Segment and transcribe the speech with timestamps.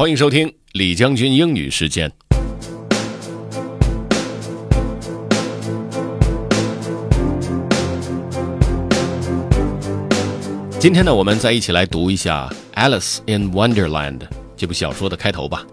[0.00, 2.10] 欢迎收听李将军英语时间。
[10.78, 12.50] 今天呢，我们再一起来读一下
[12.82, 14.20] 《Alice in Wonderland》
[14.56, 15.66] 这部小说的开头吧。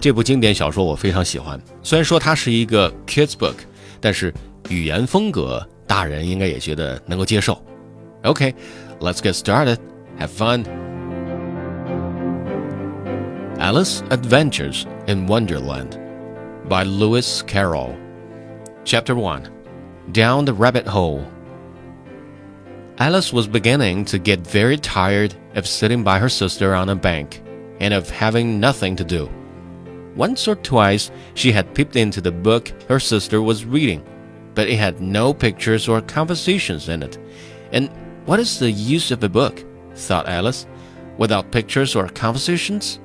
[0.00, 3.56] 这部经典小说我非常喜欢，虽然说它是一个 kids book，
[4.00, 4.32] 但是
[4.68, 7.60] 语言风格大人应该也觉得能够接受。
[8.22, 9.78] OK，let's get started.
[10.20, 10.64] Have fun.
[13.58, 15.96] Alice Adventures in Wonderland
[16.68, 17.96] by Lewis Carroll.
[18.82, 19.48] Chapter 1
[20.10, 21.24] Down the Rabbit Hole.
[22.98, 27.42] Alice was beginning to get very tired of sitting by her sister on a bank
[27.78, 29.30] and of having nothing to do.
[30.16, 34.04] Once or twice she had peeped into the book her sister was reading,
[34.54, 37.18] but it had no pictures or conversations in it.
[37.70, 37.88] And
[38.26, 40.66] what is the use of a book, thought Alice,
[41.18, 42.98] without pictures or conversations?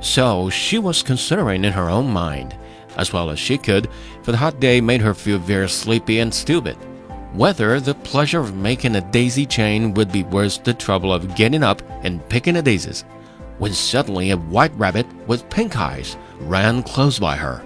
[0.00, 2.56] So she was considering in her own mind,
[2.96, 3.88] as well as she could,
[4.22, 6.76] for the hot day made her feel very sleepy and stupid,
[7.32, 11.62] whether the pleasure of making a daisy chain would be worth the trouble of getting
[11.62, 13.04] up and picking the daisies,
[13.58, 17.64] when suddenly a white rabbit with pink eyes ran close by her.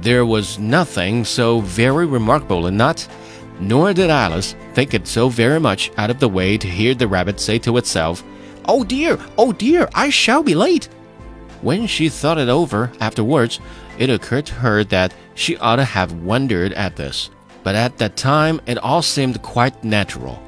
[0.00, 3.06] There was nothing so very remarkable in that,
[3.60, 7.08] nor did Alice think it so very much out of the way to hear the
[7.08, 8.22] rabbit say to itself,
[8.68, 10.90] Oh dear, oh dear, I shall be late.
[11.62, 13.60] When she thought it over afterwards,
[13.98, 17.30] it occurred to her that she ought to have wondered at this,
[17.62, 20.40] but at that time it all seemed quite natural.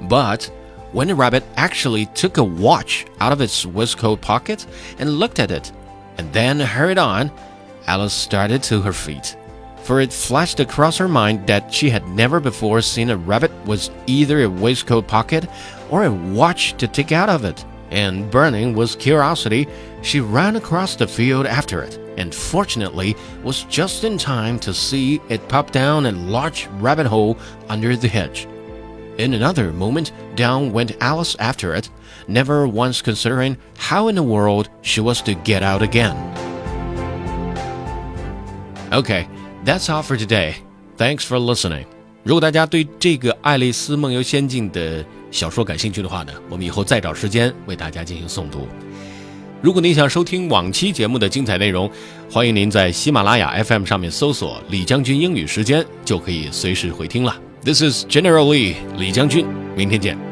[0.00, 0.50] But
[0.92, 4.66] when the rabbit actually took a watch out of its waistcoat pocket
[4.98, 5.70] and looked at it,
[6.16, 7.30] and then hurried on,
[7.86, 9.36] Alice started to her feet.
[9.86, 13.88] For it flashed across her mind that she had never before seen a rabbit with
[14.08, 15.48] either a waistcoat pocket
[15.90, 19.68] or a watch to take out of it, and burning with curiosity,
[20.02, 25.20] she ran across the field after it, and fortunately was just in time to see
[25.28, 28.48] it pop down a large rabbit hole under the hedge.
[29.18, 31.90] In another moment, down went Alice after it,
[32.26, 36.16] never once considering how in the world she was to get out again.
[38.92, 39.28] Okay,
[39.66, 40.54] that's all for today.
[40.96, 41.84] Thanks for listening.
[42.22, 48.66] 如果大家对这个《爱丽丝梦游仙境》的小说感兴趣的话呢，我们以后再找时间为大家进行诵读。
[49.62, 51.90] 如果您想收听往期节目的精彩内容，
[52.30, 57.36] 欢迎您在喜马拉雅 FM 上面搜索“李将军英语时间”，就可以随时回听了。
[57.64, 59.46] This is General Lee，李将军，
[59.76, 60.25] 明天见。